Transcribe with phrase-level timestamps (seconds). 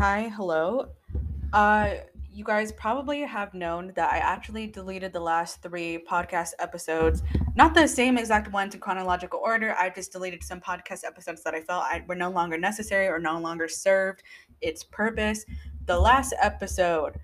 [0.00, 0.90] Hi, hello.
[1.52, 1.94] Uh,
[2.32, 7.24] you guys probably have known that I actually deleted the last three podcast episodes.
[7.56, 9.74] Not the same exact ones in chronological order.
[9.76, 13.18] I just deleted some podcast episodes that I felt I, were no longer necessary or
[13.18, 14.22] no longer served
[14.60, 15.44] its purpose.
[15.86, 17.18] The last episode,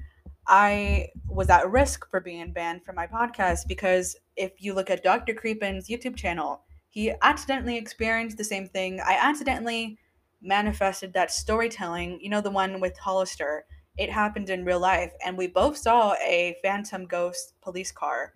[0.48, 5.04] I was at risk for being banned from my podcast because if you look at
[5.04, 5.32] Dr.
[5.32, 8.98] Creepen's YouTube channel, he accidentally experienced the same thing.
[8.98, 9.96] I accidentally
[10.44, 13.64] manifested that storytelling, you know, the one with Hollister.
[13.96, 18.32] It happened in real life, and we both saw a phantom ghost police car.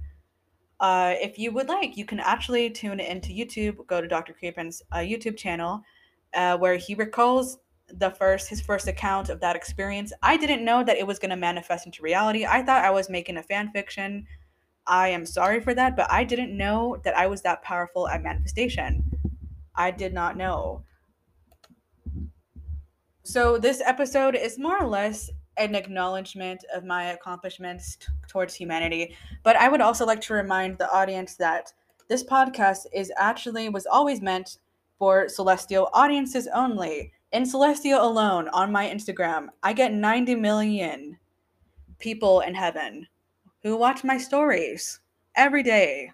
[0.81, 4.33] Uh, if you would like, you can actually tune into YouTube, go to Dr.
[4.33, 5.83] Creepen's uh, YouTube channel,
[6.35, 7.59] uh, where he recalls
[7.89, 10.13] the first his first account of that experience.
[10.23, 12.45] I didn't know that it was going to manifest into reality.
[12.47, 14.27] I thought I was making a fan fiction.
[14.87, 18.23] I am sorry for that, but I didn't know that I was that powerful at
[18.23, 19.05] manifestation.
[19.75, 20.85] I did not know.
[23.29, 25.29] So this episode is more or less
[25.59, 30.79] an acknowledgement of my accomplishments t- towards humanity, but I would also like to remind
[30.79, 31.71] the audience that
[32.09, 34.57] this podcast is actually was always meant
[34.99, 37.13] for celestial audiences only.
[37.33, 41.19] In Celestial alone on my Instagram, I get 90 million
[41.99, 43.07] people in heaven
[43.63, 45.01] who watch my stories
[45.37, 46.13] every day.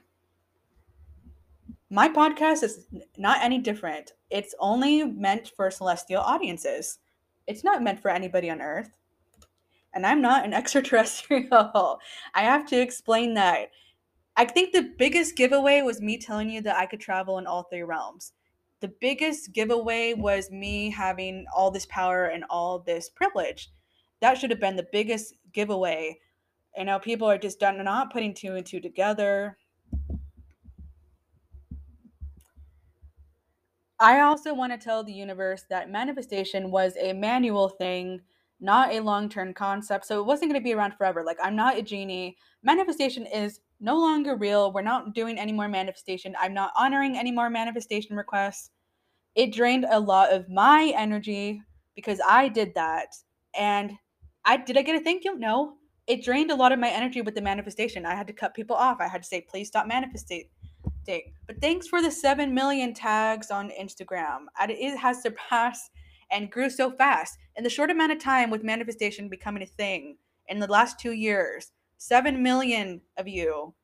[1.91, 4.15] My podcast is not any different.
[4.31, 6.99] It's only meant for celestial audiences.
[7.47, 8.91] It's not meant for anybody on Earth.
[9.95, 12.01] And I'm not an extraterrestrial.
[12.35, 13.71] I have to explain that.
[14.37, 17.65] I think the biggest giveaway was me telling you that I could travel in all
[17.65, 18.33] three realms.
[18.81, 23.71] The biggest giveaway was me having all this power and all this privilege.
[24.21, 26.19] That should have been the biggest giveaway.
[26.77, 29.57] You know, people are just done not putting two and two together.
[34.05, 38.21] I also want to tell the universe that manifestation was a manual thing,
[38.61, 40.05] not a long term concept.
[40.05, 41.25] So it wasn't going to be around forever.
[41.25, 42.37] Like, I'm not a genie.
[42.63, 44.75] Manifestation is no longer real.
[44.75, 46.37] We're not doing any more manifestation.
[46.39, 48.69] I'm not honoring any more manifestation requests.
[49.37, 51.63] It drained a lot of my energy
[51.97, 53.07] because I did that.
[53.59, 53.91] And
[54.45, 55.39] I did I get a thank you?
[55.39, 55.77] No.
[56.07, 58.05] It drained a lot of my energy with the manifestation.
[58.05, 58.99] I had to cut people off.
[59.01, 60.45] I had to say, please stop manifesting
[61.47, 64.47] but thanks for the 7 million tags on Instagram.
[64.61, 65.91] It has surpassed
[66.31, 67.39] and grew so fast.
[67.57, 70.17] In the short amount of time with manifestation becoming a thing
[70.49, 73.75] in the last two years, 7 million of you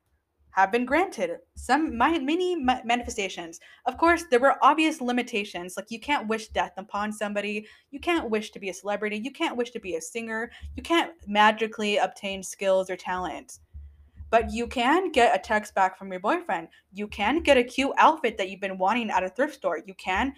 [0.52, 3.60] have been granted some many manifestations.
[3.86, 5.76] Of course, there were obvious limitations.
[5.76, 7.66] Like you can't wish death upon somebody.
[7.92, 9.18] You can't wish to be a celebrity.
[9.18, 10.50] You can't wish to be a singer.
[10.74, 13.60] You can't magically obtain skills or talents
[14.30, 16.68] but you can get a text back from your boyfriend.
[16.92, 19.82] You can get a cute outfit that you've been wanting at a thrift store.
[19.84, 20.32] You can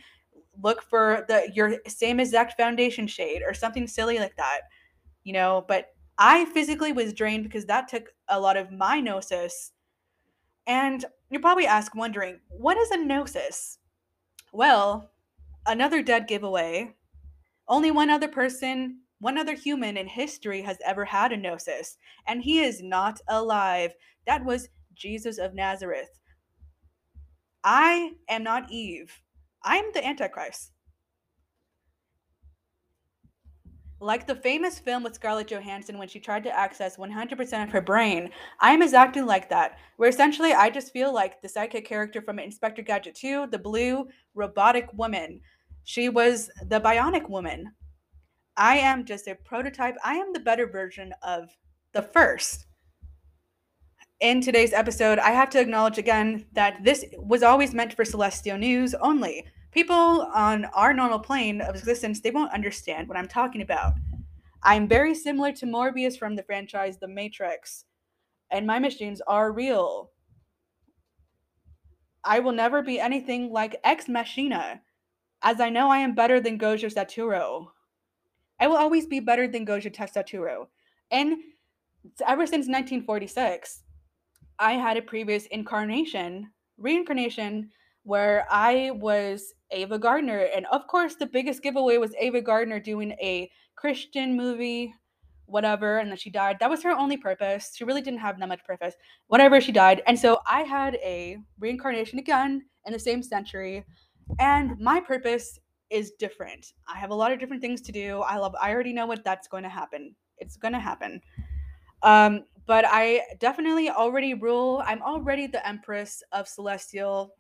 [0.63, 4.63] look for the your same exact foundation shade or something silly like that.
[5.25, 5.89] You know, but
[6.19, 9.73] I physically was drained because that took a lot of my gnosis.
[10.67, 13.79] And you're probably ask wondering, what is a gnosis?
[14.53, 15.11] Well,
[15.67, 16.95] another dead giveaway.
[17.69, 21.97] Only one other person one other human in history has ever had a gnosis,
[22.27, 23.95] and he is not alive.
[24.27, 26.19] That was Jesus of Nazareth.
[27.63, 29.17] I am not Eve.
[29.63, 30.73] I'm the Antichrist.
[34.01, 37.81] Like the famous film with Scarlett Johansson when she tried to access 100% of her
[37.81, 38.29] brain,
[38.59, 42.41] I am exactly like that, where essentially I just feel like the sidekick character from
[42.41, 45.41] Inspector Gadget 2, the blue robotic woman.
[45.85, 47.71] She was the bionic woman.
[48.57, 49.97] I am just a prototype.
[50.05, 51.57] I am the better version of
[51.93, 52.67] the first.
[54.21, 58.57] In today's episode, I have to acknowledge again that this was always meant for Celestial
[58.57, 59.45] News only.
[59.73, 63.95] People on our normal plane of existence, they won't understand what I'm talking about.
[64.63, 67.87] I'm very similar to Morpheus from the franchise The Matrix,
[68.51, 70.11] and my machines are real.
[72.23, 74.83] I will never be anything like Ex Machina,
[75.43, 77.72] as I know I am better than Gojo Satoru.
[78.61, 80.67] I will always be better than Gojo Satoru.
[81.11, 81.37] And
[82.27, 83.83] ever since 1946,
[84.59, 87.71] I had a previous incarnation, reincarnation,
[88.05, 90.49] where I was Ava Gardner.
[90.55, 94.95] And of course, the biggest giveaway was Ava Gardner doing a Christian movie,
[95.47, 96.59] whatever, and then she died.
[96.61, 97.73] That was her only purpose.
[97.75, 98.95] She really didn't have that much purpose.
[99.29, 100.03] Whatever, she died.
[100.07, 103.85] And so I had a reincarnation again in the same century.
[104.39, 105.59] And my purpose
[105.93, 106.73] is different.
[106.93, 108.21] I have a lot of different things to do.
[108.21, 110.15] I love I already know what that's going to happen.
[110.39, 111.21] It's going to happen.
[112.03, 114.83] Um but I definitely already rule.
[114.87, 117.35] I'm already the empress of celestial.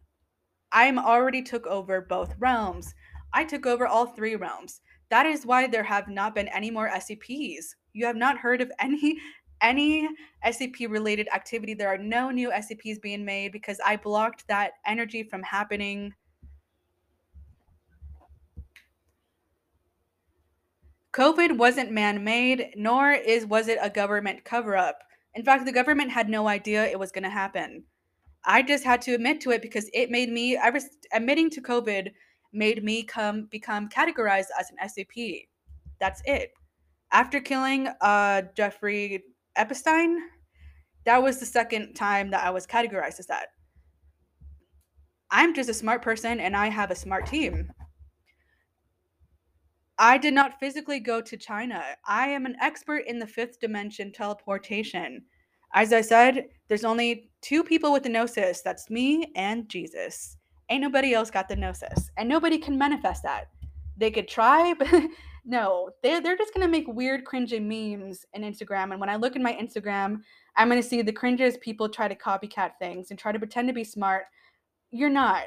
[0.72, 2.94] I'm already took over both realms.
[3.32, 4.80] I took over all three realms.
[5.10, 7.64] That is why there have not been any more SCPs.
[7.92, 9.18] You have not heard of any
[9.60, 10.08] any
[10.44, 11.72] SCP related activity.
[11.72, 16.12] There are no new SCPs being made because I blocked that energy from happening.
[21.12, 24.98] COVID wasn't man-made, nor is was it a government cover-up.
[25.34, 27.84] In fact, the government had no idea it was going to happen.
[28.44, 31.60] I just had to admit to it because it made me I was admitting to
[31.60, 32.10] COVID
[32.52, 35.46] made me come become categorized as an SCP.
[36.00, 36.52] That's it.
[37.12, 39.22] After killing uh Jeffrey
[39.54, 40.18] Epstein,
[41.04, 43.48] that was the second time that I was categorized as that.
[45.30, 47.70] I'm just a smart person and I have a smart team.
[49.98, 51.82] I did not physically go to China.
[52.06, 55.22] I am an expert in the fifth dimension teleportation.
[55.74, 58.62] As I said, there's only two people with the gnosis.
[58.62, 60.36] That's me and Jesus.
[60.70, 62.10] Ain't nobody else got the gnosis.
[62.16, 63.48] And nobody can manifest that.
[63.96, 64.88] They could try, but
[65.44, 65.90] no.
[66.02, 68.92] They're, they're just to make weird, cringing memes in Instagram.
[68.92, 70.20] And when I look at my Instagram,
[70.56, 73.74] I'm to see the cringes people try to copycat things and try to pretend to
[73.74, 74.24] be smart.
[74.90, 75.44] You're not.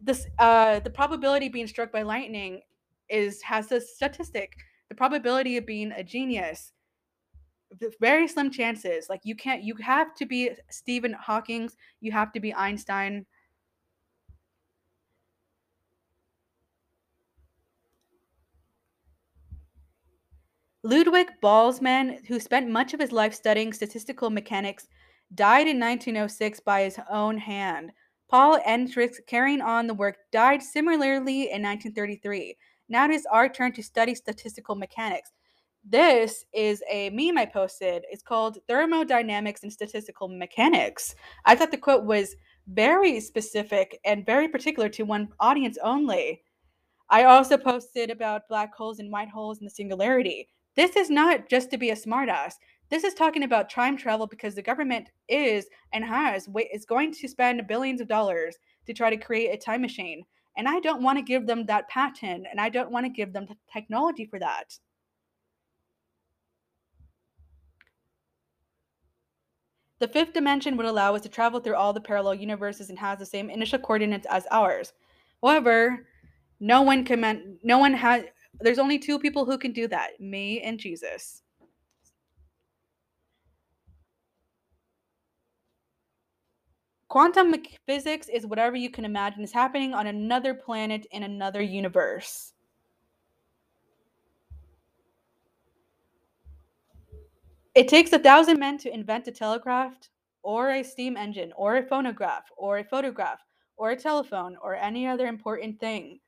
[0.00, 2.60] This uh the probability being struck by lightning
[3.08, 4.54] is has a statistic.
[4.88, 6.72] The probability of being a genius
[8.00, 9.08] very slim chances.
[9.08, 13.26] Like you can't you have to be Stephen Hawking's, you have to be Einstein.
[20.82, 24.86] Ludwig Boltzmann, who spent much of his life studying statistical mechanics,
[25.34, 27.90] died in 1906 by his own hand.
[28.28, 32.56] Paul Ehrenfest, carrying on the work, died similarly in 1933.
[32.88, 35.32] Now it is our turn to study statistical mechanics.
[35.84, 38.04] This is a meme I posted.
[38.10, 41.14] It's called Thermodynamics and Statistical Mechanics.
[41.44, 42.34] I thought the quote was
[42.68, 46.42] very specific and very particular to one audience only.
[47.08, 50.48] I also posted about black holes and white holes and the singularity.
[50.74, 52.54] This is not just to be a smartass.
[52.88, 57.28] This is talking about time travel because the government is and has is going to
[57.28, 58.56] spend billions of dollars
[58.86, 60.24] to try to create a time machine.
[60.56, 63.32] And I don't want to give them that patent and I don't want to give
[63.32, 64.78] them the technology for that.
[69.98, 73.18] The fifth dimension would allow us to travel through all the parallel universes and has
[73.18, 74.92] the same initial coordinates as ours.
[75.42, 76.06] However,
[76.60, 78.24] no one can no one has
[78.60, 81.42] there's only two people who can do that, me and Jesus.
[87.16, 87.54] Quantum
[87.86, 92.52] physics is whatever you can imagine is happening on another planet in another universe.
[97.74, 99.94] It takes a thousand men to invent a telegraph,
[100.42, 103.40] or a steam engine, or a phonograph, or a photograph,
[103.78, 106.20] or a telephone, or any other important thing.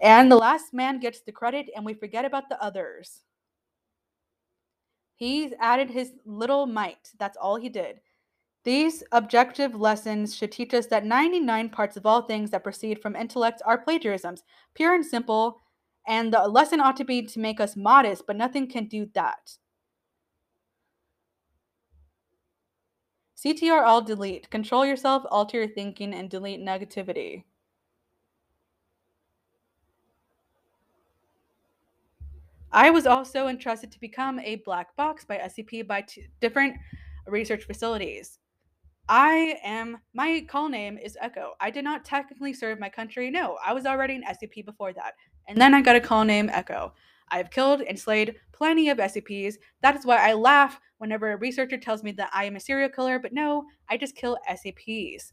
[0.00, 3.20] And the last man gets the credit, and we forget about the others.
[5.14, 7.12] He's added his little mite.
[7.20, 8.00] That's all he did.
[8.64, 13.14] These objective lessons should teach us that 99 parts of all things that proceed from
[13.14, 15.60] intellect are plagiarisms, pure and simple,
[16.06, 19.58] and the lesson ought to be to make us modest, but nothing can do that.
[23.36, 24.48] CTR all delete.
[24.48, 27.44] Control yourself, alter your thinking, and delete negativity.
[32.72, 36.06] I was also entrusted to become a black box by SCP by
[36.40, 36.76] different
[37.26, 38.38] research facilities.
[39.08, 41.52] I am, my call name is Echo.
[41.60, 43.30] I did not technically serve my country.
[43.30, 45.14] No, I was already an SCP before that.
[45.48, 46.92] And then I got a call name Echo.
[47.28, 49.54] I have killed and slayed plenty of SCPs.
[49.82, 52.88] That is why I laugh whenever a researcher tells me that I am a serial
[52.88, 55.32] killer, but no, I just kill SCPs.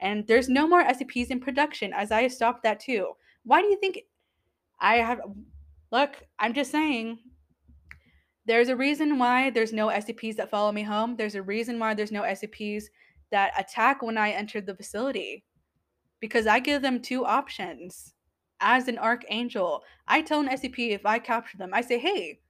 [0.00, 3.12] And there's no more SCPs in production as I stopped that too.
[3.44, 4.00] Why do you think
[4.82, 5.20] I have.
[5.92, 7.18] Look, I'm just saying.
[8.44, 11.16] There's a reason why there's no SCPs that follow me home.
[11.16, 12.84] There's a reason why there's no SCPs
[13.30, 15.44] that attack when I enter the facility.
[16.20, 18.14] Because I give them two options
[18.60, 19.82] as an archangel.
[20.08, 22.40] I tell an SCP if I capture them, I say, hey,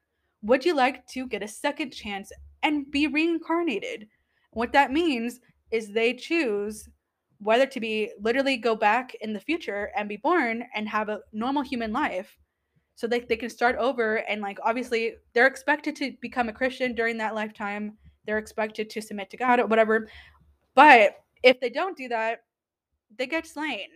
[0.43, 2.33] would you like to get a second chance
[2.63, 4.09] and be reincarnated?
[4.53, 6.89] What that means is they choose
[7.39, 11.21] whether to be literally go back in the future and be born and have a
[11.33, 12.39] normal human life
[12.95, 16.95] so they, they can start over and like obviously they're expected to become a christian
[16.95, 17.97] during that lifetime
[18.27, 20.09] they're expected to submit to god or whatever
[20.75, 22.45] but if they don't do that
[23.19, 23.89] they get slain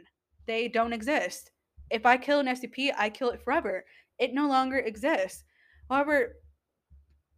[0.47, 1.51] they don't exist
[1.91, 3.85] if I kill an SCP, I kill it forever.
[4.19, 5.45] It no longer exists.
[5.89, 6.37] However,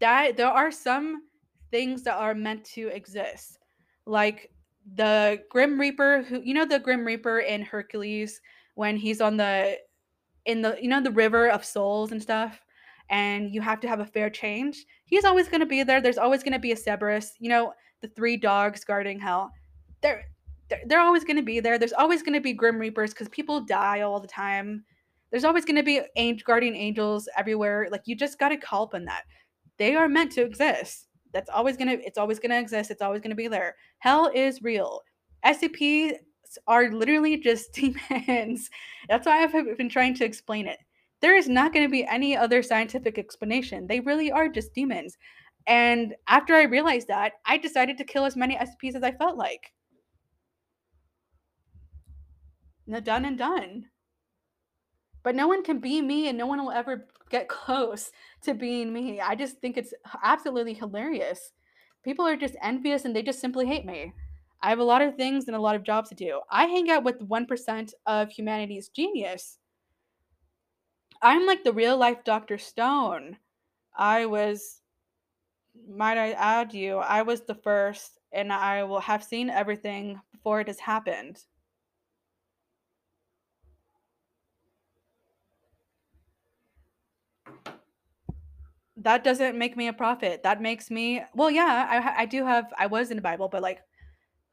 [0.01, 1.23] that there are some
[1.71, 3.59] things that are meant to exist.
[4.07, 4.51] Like
[4.95, 8.41] the Grim Reaper who you know the Grim Reaper in Hercules
[8.75, 9.77] when he's on the
[10.49, 12.65] in the you know the river of souls and stuff
[13.11, 16.01] and you have to have a fair change he's always going to be there.
[16.01, 19.51] There's always going to be a cerberus you know the three dogs guarding hell.
[20.03, 20.25] They're
[20.69, 21.79] they're, they're always going to be there.
[21.79, 24.85] There's always going to be grim reapers because people die all the time.
[25.31, 27.89] There's always going to be angel guardian angels everywhere.
[27.91, 29.23] Like you just got to call upon that.
[29.79, 31.09] They are meant to exist.
[31.33, 32.91] That's always going to it's always going to exist.
[32.91, 33.77] It's always going to be there.
[33.99, 35.01] Hell is real.
[35.45, 36.13] Scp
[36.67, 38.71] are literally just demons.
[39.09, 40.79] That's why I've been trying to explain it.
[41.21, 43.87] There is not going to be any other scientific explanation.
[43.87, 45.17] They really are just demons.
[45.67, 49.37] And after I realized that, I decided to kill as many SCPs as I felt
[49.37, 49.73] like.
[52.87, 53.87] Now, done and done.
[55.23, 58.11] But no one can be me, and no one will ever get close
[58.43, 59.21] to being me.
[59.21, 59.93] I just think it's
[60.23, 61.53] absolutely hilarious.
[62.03, 64.15] People are just envious and they just simply hate me.
[64.61, 66.41] I have a lot of things and a lot of jobs to do.
[66.51, 69.59] I hang out with 1% of humanity's genius.
[71.23, 72.59] I'm like the real life Dr.
[72.59, 73.39] Stone.
[73.97, 74.83] I was,
[75.89, 80.61] might I add you, I was the first, and I will have seen everything before
[80.61, 81.45] it has happened.
[88.97, 90.43] That doesn't make me a prophet.
[90.43, 91.87] That makes me, well, yeah,
[92.17, 93.81] I, I do have, I was in the Bible, but like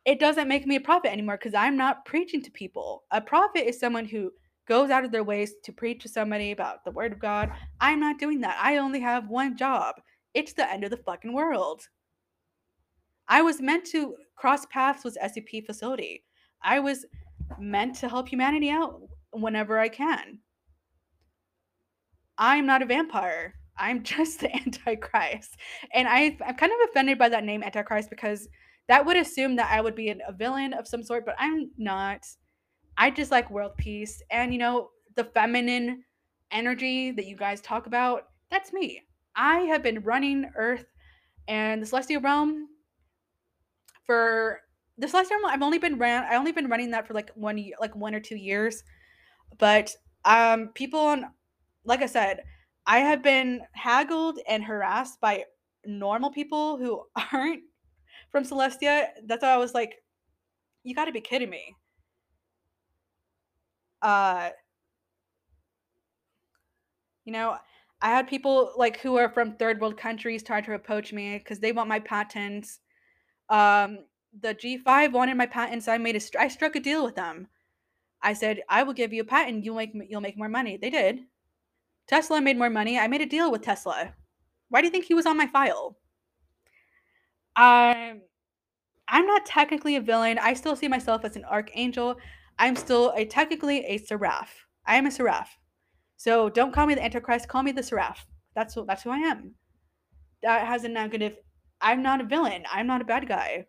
[0.06, 3.04] it doesn't make me a prophet anymore because I'm not preaching to people.
[3.12, 4.32] A prophet is someone who
[4.68, 7.52] goes out of their ways to preach to somebody about the word of God.
[7.82, 8.58] I'm not doing that.
[8.62, 9.96] I only have one job.
[10.34, 11.82] It's the end of the fucking world.
[13.28, 16.24] I was meant to cross paths with SCP facility.
[16.62, 17.06] I was
[17.60, 20.40] meant to help humanity out whenever I can.
[22.38, 23.56] I'm not a vampire.
[23.78, 25.58] I'm just the Antichrist.
[25.94, 28.48] And I, I'm kind of offended by that name, Antichrist, because
[28.88, 32.26] that would assume that I would be a villain of some sort, but I'm not.
[32.98, 36.04] I just like world peace and you know the feminine
[36.52, 38.30] energy that you guys talk about.
[38.52, 39.02] That's me.
[39.36, 40.86] I have been running Earth
[41.48, 42.70] and the celestial realm
[44.06, 44.62] for
[44.98, 45.52] the celestial realm.
[45.52, 46.24] I've only been ran.
[46.24, 48.84] I only been running that for like one year, like one or two years.
[49.58, 51.26] But um, people on,
[51.84, 52.44] like I said,
[52.86, 55.46] I have been haggled and harassed by
[55.86, 57.64] normal people who aren't
[58.36, 59.08] from Celestia.
[59.26, 60.04] That's why I was like,
[60.84, 61.74] you got to be kidding me.
[64.02, 64.50] Uh,
[67.24, 67.56] you know,
[68.02, 71.60] I had people like who are from third world countries try to approach me because
[71.60, 72.82] they want my patents.
[73.48, 74.00] Um,
[74.42, 75.88] the G5 wanted my patents.
[75.88, 77.48] I made a I struck a deal with them.
[78.22, 79.64] I said I will give you a patent.
[79.64, 80.76] You'll make you'll make more money.
[80.76, 81.22] They did.
[82.06, 83.00] Tesla made more money.
[83.00, 84.14] I made a deal with Tesla.
[84.68, 85.96] Why do you think he was on my file?
[87.56, 88.22] Um,
[89.08, 90.38] I'm not technically a villain.
[90.40, 92.18] I still see myself as an archangel.
[92.60, 94.66] I'm still a technically a seraph.
[94.86, 95.58] I am a seraph.
[96.18, 97.48] So don't call me the Antichrist.
[97.48, 98.26] Call me the seraph.
[98.56, 99.56] That's who, that's who I am.
[100.44, 101.38] That has a negative.
[101.82, 102.64] I'm not a villain.
[102.72, 103.66] I'm not a bad guy.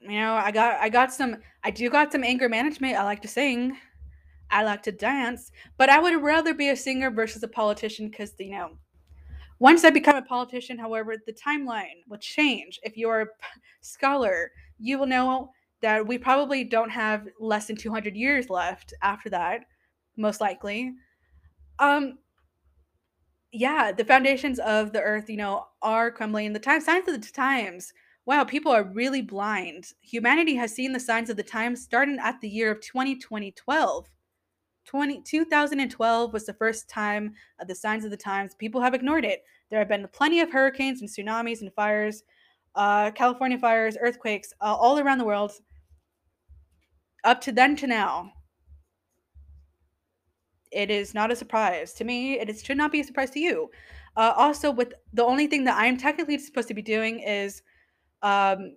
[0.00, 1.36] You know, I got I got some.
[1.62, 2.96] I do got some anger management.
[2.96, 3.76] I like to sing.
[4.50, 8.32] I like to dance, but I would rather be a singer versus a politician because
[8.38, 8.78] you know
[9.62, 12.80] once I become a politician, however, the timeline will change.
[12.82, 13.26] If you're a
[13.80, 14.50] scholar,
[14.80, 15.52] you will know
[15.82, 19.60] that we probably don't have less than 200 years left after that,
[20.16, 20.92] most likely.
[21.78, 22.18] Um,
[23.52, 26.52] yeah, the foundations of the earth, you know, are crumbling.
[26.52, 27.92] The time signs of the times.
[28.26, 29.92] Wow, people are really blind.
[30.00, 34.08] Humanity has seen the signs of the times starting at the year of 2020, 12.
[34.84, 38.54] 20, 2012 was the first time of the signs of the times.
[38.54, 39.42] People have ignored it.
[39.70, 42.24] There have been plenty of hurricanes and tsunamis and fires,
[42.74, 45.52] uh, California fires, earthquakes, uh, all around the world.
[47.24, 48.32] Up to then to now,
[50.72, 52.38] it is not a surprise to me.
[52.40, 53.70] It is, should not be a surprise to you.
[54.16, 57.62] Uh, also, with the only thing that I am technically supposed to be doing is,
[58.22, 58.76] um,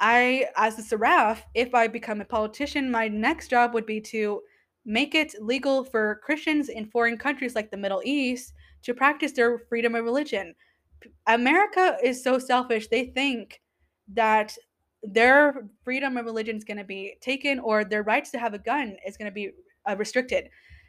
[0.00, 4.42] I, as a seraph, if I become a politician, my next job would be to
[4.84, 9.58] make it legal for Christians in foreign countries like the Middle East to practice their
[9.58, 10.54] freedom of religion.
[11.26, 12.88] America is so selfish.
[12.88, 13.60] They think
[14.14, 14.56] that
[15.02, 18.58] their freedom of religion is going to be taken or their rights to have a
[18.58, 19.50] gun is going to be
[19.88, 20.48] uh, restricted.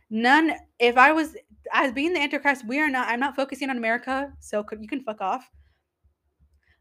[0.10, 1.36] None, if I was,
[1.72, 5.04] as being the Antichrist, we are not, I'm not focusing on America, so you can
[5.04, 5.50] fuck off.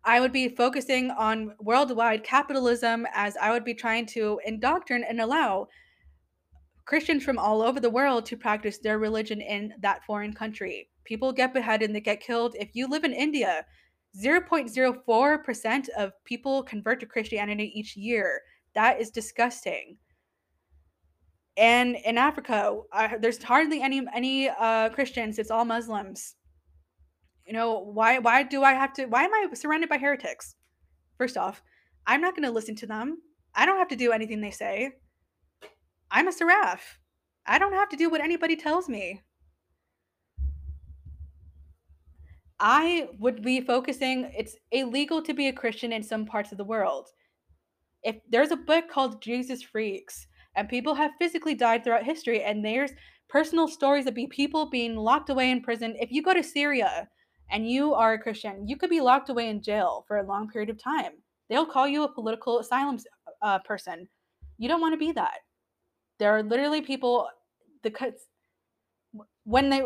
[0.04, 5.21] I would be focusing on worldwide capitalism as I would be trying to indoctrinate and
[5.21, 5.69] allow
[6.92, 10.90] Christians from all over the world to practice their religion in that foreign country.
[11.04, 12.54] People get beheaded and they get killed.
[12.61, 13.64] If you live in India,
[14.22, 18.42] 0.04% of people convert to Christianity each year.
[18.75, 19.96] That is disgusting.
[21.56, 22.76] And in Africa,
[23.22, 25.38] there's hardly any any uh, Christians.
[25.38, 26.34] It's all Muslims.
[27.46, 28.18] You know why?
[28.18, 29.06] Why do I have to?
[29.06, 30.56] Why am I surrounded by heretics?
[31.16, 31.62] First off,
[32.06, 33.16] I'm not going to listen to them.
[33.54, 34.92] I don't have to do anything they say.
[36.12, 36.99] I'm a seraph.
[37.47, 39.23] I don't have to do what anybody tells me.
[42.61, 46.64] I would be focusing, it's illegal to be a Christian in some parts of the
[46.64, 47.09] world.
[48.04, 52.64] If there's a book called Jesus Freaks, and people have physically died throughout history, and
[52.64, 52.92] there's
[53.28, 55.97] personal stories of people being locked away in prison.
[55.99, 57.09] If you go to Syria
[57.50, 60.49] and you are a Christian, you could be locked away in jail for a long
[60.49, 61.12] period of time.
[61.49, 62.99] They'll call you a political asylum
[63.40, 64.09] uh, person.
[64.59, 65.38] You don't want to be that.
[66.19, 67.28] There are literally people
[67.83, 68.26] the cuts
[69.45, 69.83] when they